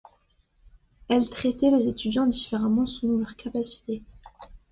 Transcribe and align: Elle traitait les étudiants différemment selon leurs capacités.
Elle 1.09 1.29
traitait 1.29 1.69
les 1.69 1.87
étudiants 1.87 2.25
différemment 2.25 2.87
selon 2.87 3.19
leurs 3.19 3.35
capacités. 3.35 4.01